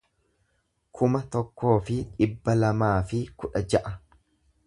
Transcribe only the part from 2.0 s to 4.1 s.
dhibba lamaa fi kudha ja'a